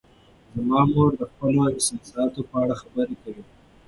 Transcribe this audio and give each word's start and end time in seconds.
زما 0.55 0.81
مور 0.93 1.11
د 1.19 1.21
خپلو 1.31 1.61
احساساتو 1.73 2.39
په 2.49 2.55
اړه 2.63 2.75
خبرې 2.81 3.15
کوي. 3.23 3.43